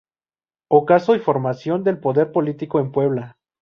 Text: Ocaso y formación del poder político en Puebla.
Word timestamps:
Ocaso 0.67 1.13
y 1.15 1.19
formación 1.19 1.83
del 1.83 1.99
poder 1.99 2.31
político 2.31 2.79
en 2.79 2.91
Puebla. 2.91 3.37